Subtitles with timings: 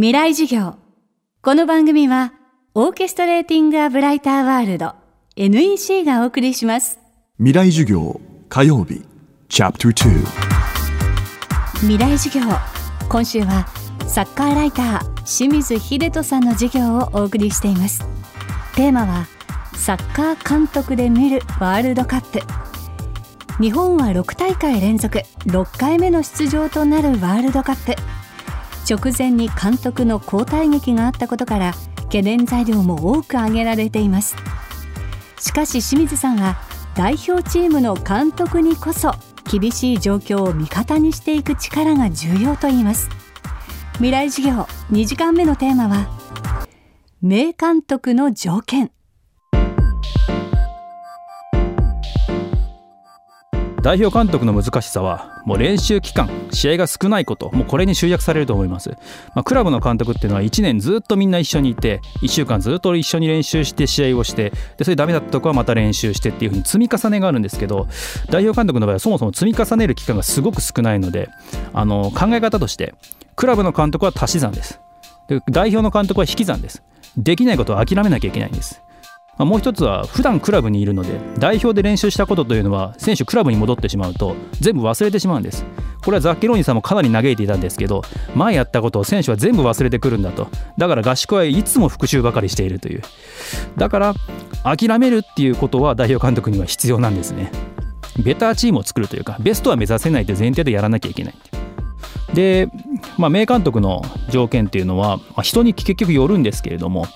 [0.00, 0.76] 未来授業。
[1.42, 2.32] この番組は
[2.72, 4.94] オーケストレーティング・ア・ブライター・ワールド
[5.34, 7.00] NEC がお送りします。
[7.38, 9.02] 未来授業火曜日
[9.48, 10.24] チャプター
[11.80, 12.48] 未来授業。
[13.08, 13.66] 今週は
[14.06, 18.04] サッカーライター清水秀人さんの授業をお送りしています。
[18.76, 19.26] テーマは
[19.74, 22.38] サッカー監督で見るワールドカップ。
[23.60, 28.00] 日本は6大会連続6回目の出場となるワールドカップ
[28.88, 34.34] 直前に監督の交代劇があったことから懸念材料も多く挙げられています。
[35.38, 36.56] しかし清水さんは
[36.96, 39.12] 代表チームの監督にこそ
[39.50, 43.08] 厳しい状況を味方にしていく力が重要と言います。
[43.94, 46.08] 未来授業2時間目のテーマは
[47.20, 48.90] 名監督の条件。
[53.88, 58.90] 代表監督の難しさはもう練習期間試合が少ないこともうこれに集約されると思います、
[59.34, 67.88] まあ、クラブの監督っていうのは1年ずっとみんな一緒にいて1週間ずっと一緒に練習して試合をしてでそれダメだったとこはまた練習してっていうふうに積み重ねがあるんですけど
[68.28, 71.30] 代表監督の場合はそもそも積み重ねる期間がすごく少ないので
[71.72, 72.94] あの考え方として
[73.36, 74.82] クラブの監督は足し算です。
[75.28, 76.82] で代表の監督は引き算です。
[77.16, 78.82] できないことは諦めなきゃいけないんです。
[79.38, 85.64] まあ、もう一つは普段クラブにいるので代表で練習したことというのは選手クラブに戻ってしまうと全部忘れてしまうんです。
[86.04, 88.02] これはザッケローニさんもかなり嘆いていたんですけど
[88.34, 90.48] 前やったことを選手は全部忘れてくるんだと。
[90.76, 93.02] だから合宿はいつも復習ばかりしているという。
[93.76, 94.14] だから
[94.64, 97.50] 諦めるっていうことは代表監督には必要なんですね。
[98.18, 101.34] ベターチームを作るというかベストは目指せないという前提でやらなきゃいけない
[102.34, 102.68] で、
[103.16, 107.06] まあ、名監督の条件っていうのは、まあ、人に結局よるんですけれども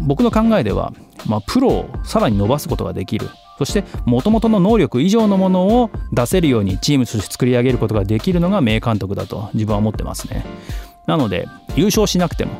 [0.00, 0.92] 僕の考えでは、
[1.26, 3.28] まあ、プロをさらに伸ばすことができる。
[3.58, 10.44] そしてもともとの能力以上のものを出せるようにチームとして作り上げることができるのが名監督だと自分は思ってますね。
[11.06, 12.52] なので優勝しなくても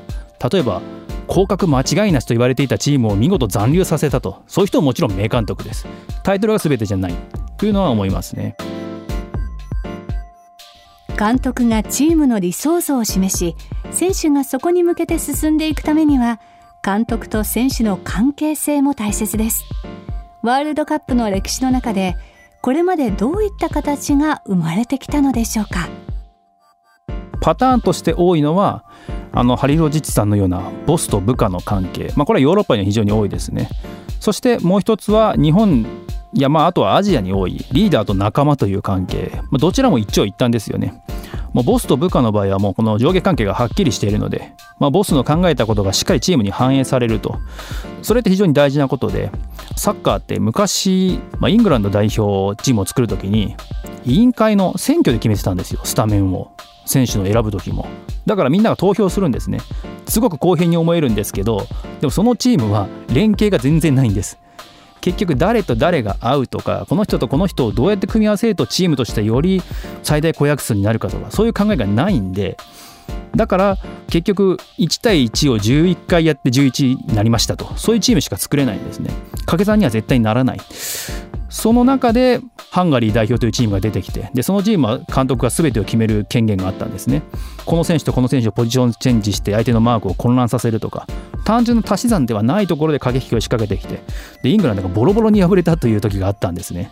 [0.52, 0.82] 例えば
[1.26, 5.86] 降格間違いなしと言われていたチームを見事残留させたとそういう人ももちろん名監督です。
[6.22, 7.14] タイトルが全てじゃない。
[7.56, 8.56] というのは思いますね。
[11.18, 13.56] 監督がチームの理想像を示し
[13.92, 16.40] 選手がそこに向けて進んでいくためには
[16.84, 19.64] 監督と選手の関係性も大切です。
[20.42, 22.16] ワールドカップの歴史の中で
[22.60, 25.88] これまでどういった形が生まれてきたのでしょうか。
[27.40, 28.84] パターンとして多いのは
[29.32, 33.68] あのハリロジッチさんのようなボスと部下の関係、まあ、これはヨーロッパには非常に多いですね。
[34.20, 35.86] そしてもう一つは日本
[36.34, 41.03] やまああとはアジアに多いリーダーと仲間という関係、まあ、どちらも一長一短ですよね。
[41.54, 47.38] もうボスと部下の場合はもうこの上下関係がはっきりしているので、まあ、ボスの考えたことがしっかりチームに反映されると。
[48.02, 49.30] それって非常に大事なことで
[49.76, 53.56] サッカーって昔、まあ、イングランド代表チームを作る時に
[54.04, 56.52] 委員会の選挙で決めてたんですよスタメンを。
[56.86, 57.86] 選手の選ぶ時も。
[58.26, 59.58] だからみんなが投票するんですね。
[60.06, 61.66] すごく公平に思えるんですけど
[62.00, 64.38] でもそのチームは連携が全然ないんです。
[65.04, 69.60] 結局誰と誰が合うとかこの人とこの人をどうやって組み合わせるとチームとしてより
[70.02, 72.56] 最大公約数になるかとかそういう考えがないんで
[73.36, 73.76] だから
[74.08, 77.76] 結局1対1を11回やって11になりましたと。
[77.76, 79.10] そういうチームしか作れないんですね。
[79.40, 80.60] 掛け算には絶対にならない。
[81.50, 87.22] その中でハンガリー代表というチームが出てきてでそのチームは監督が全てを決める権限があったんですね。
[87.66, 91.06] この選手とこの選手をポジションチェンジして相手のマークを混乱させるとか
[91.44, 94.02] 単純な足し算ではないところで駆け引きを仕掛けてきて
[94.42, 96.90] でイングランドがボロボロに敗れたという時があったんですね。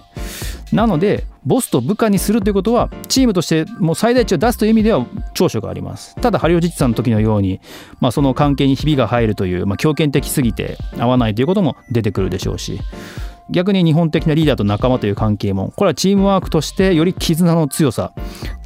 [0.72, 6.14] なのでボスと部下にするということはチームとしてもう最大値を出すという意味では長所があります。
[6.16, 7.60] ただハリオジッチさんの時のように、
[8.00, 12.80] まあ、その関係にひびが入るという、まあ、強権的すぎて合わないということも出てくるでしょうし。
[13.50, 18.12] 逆に日本的なリーダーと仲間という関係もこれはチームワークとしてより絆の強さ。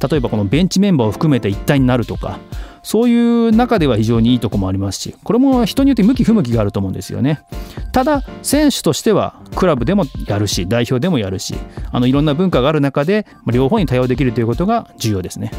[0.09, 2.39] 例えばこのベンチメンバーを含めて一体になるとか。
[2.83, 5.15] そういう中では非常にいいとこもありますし。
[5.21, 7.41] これも人によって向き不向きがあると思うんですよね。
[7.91, 11.55] ただ選手としてはクラブでもやるし代表でもやるし
[11.91, 15.51] あのいろんな文化がある中で両方に対応できるということが重要ですね。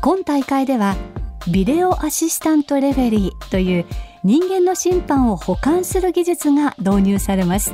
[0.00, 0.96] 今大会では
[1.48, 3.86] ビデオアシスタントレフェリーという
[4.26, 7.72] 人間の審判を補完する技術が導入されます。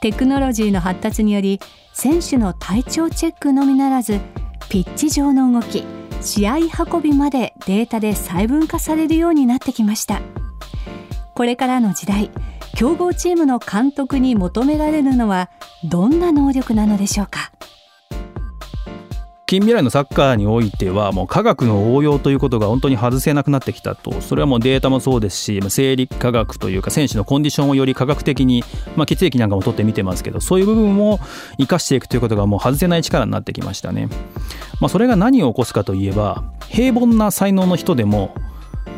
[0.00, 1.60] テクノロジーの発達により
[1.92, 4.18] 選手の体調チェックのみならず
[4.68, 5.84] ピッチ上の動き
[6.20, 6.56] 試合
[6.90, 10.20] 運びまでデータで細分化されるようになってきました。
[11.36, 12.32] これからの時代
[12.74, 15.48] 強豪チームの監督に求められるのは
[15.84, 17.52] どんな能力なのでしょうか？
[19.48, 24.20] 近未来のサッカーにおいてはもう科学の応用ということが本当に外せなくなってきたと。
[24.20, 28.64] それはもうデータもそうですし生理科学というか選手のコンディションをより科学的に、
[28.96, 31.20] まあ、血液なんかも取ってみてますけどそういう部分を
[31.60, 34.08] 生かしていくということがもう外せない力になってきましたね、
[34.80, 38.34] まあ、それが何を起こすかといえば平凡な才能の人でも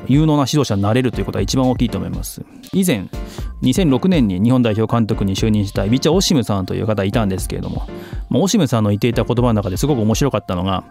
[0.09, 3.09] 有能な指導者になれるということが一番大きいと思います以前
[3.63, 7.87] 2006年に日本代表監督に就任したイビチャ・オシムさんという方いたんですけれども、
[8.29, 10.85] まあ、オシムさんの言っていた言葉の中ですごく面白かったのが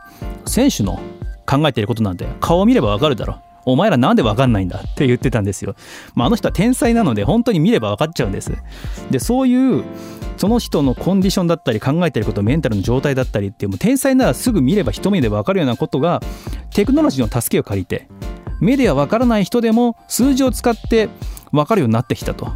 [0.45, 0.99] 選手の
[1.45, 5.75] 考えていることなんて顔を見ればわかるだろお前らなんでわかんないんだって言ってたんですよ。
[6.15, 8.53] まあ、あの人は天才なので本当に見れば分かっちゃうんです。
[9.11, 9.83] で、そういう
[10.37, 16.21] その人のコンディションだったり考えてることメンタルの状態だったりっていうもう天才ならすぐ見れば一目で分かるようなことが
[16.73, 18.07] テクノロジーの助けを借りて
[18.59, 21.09] 目では分からない人でも数字を使って
[21.51, 22.47] 分かるようになってきたと。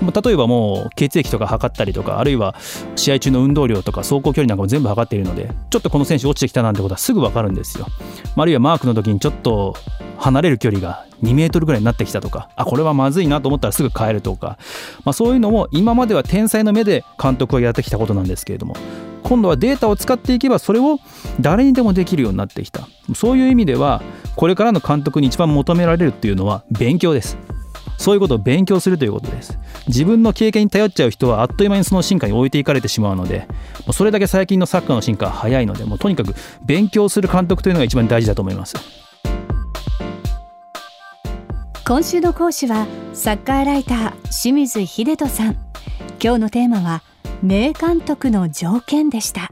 [0.00, 2.54] 例えばもう血液とか測ったりとかあるいは
[2.96, 7.86] 試合中の運動量とか走行距離なんかも全部測っているのでちょっとこの選手落ちてきたなんてことはすぐ分かるんですよ。
[8.34, 9.76] あるいはマークの時にちょっと
[10.16, 14.58] 離れる距離が2メートルぐらいになってきたとかあこれはまずいなと思ったらすぐ変えるとか、
[15.04, 18.76] まあ、そういうのも今までは天才の目で監督はやってきたことなんですけれども
[19.22, 20.98] 今度はデータを使っていけばそれを
[21.40, 22.88] 誰にでもできるようになってきた。
[23.14, 24.02] そういう意味では
[24.36, 27.36] これからの監督に一番求められるっていうのは勉強です。
[27.98, 29.58] そういうことを勉強するということです。
[29.86, 33.46] 自分の経験に頼っちゃう人はあっという間にその進化に置いていかれてしまうので
[33.92, 36.34] それだけ最近のサッカーの進化は早いのでもうとにかく
[36.64, 38.76] 勉強する監督というのが一番大事だと思います。
[41.86, 45.56] 今週の講師はサッカーライター清水秀人さん。
[46.22, 47.02] 今日のテーマは
[47.42, 49.50] 名監督の条件でした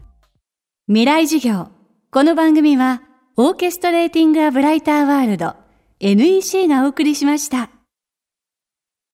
[0.89, 1.69] 未来事業
[2.11, 3.03] この番組は
[3.37, 5.55] オーケストレーティング・ア・ブライター・ワールド
[6.01, 7.71] NEC がお送りしました。